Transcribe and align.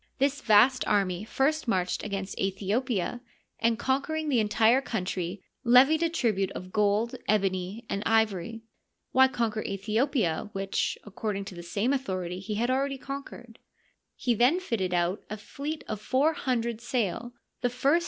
This 0.17 0.41
vast 0.41 0.83
army 0.87 1.23
first 1.23 1.67
marched 1.67 2.01
against 2.03 2.35
Aethiopia(!), 2.39 3.21
and, 3.59 3.77
conquer 3.77 4.15
ing 4.15 4.29
the 4.29 4.39
entire 4.39 4.81
country, 4.81 5.43
levied 5.63 6.01
a 6.01 6.09
tribute 6.09 6.49
of 6.53 6.71
^old, 6.71 7.13
ebony, 7.27 7.85
and 7.87 8.01
ivory. 8.03 8.63
(Why 9.11 9.27
conquer 9.27 9.61
Aethiopia, 9.61 10.49
which, 10.55 10.97
according 11.03 11.45
to 11.45 11.53
the. 11.53 11.61
same 11.61 11.93
authority, 11.93 12.39
he 12.39 12.55
had 12.55 12.71
already 12.71 12.97
conquered.^) 12.97 13.57
He 14.15 14.33
then 14.33 14.59
fitted 14.59 14.91
out 14.95 15.23
a 15.29 15.37
fleet 15.37 15.83
of 15.87 16.01
four 16.01 16.33
hundred 16.33 16.81
sail, 16.81 17.33
the 17.61 17.69
first 17.69 17.99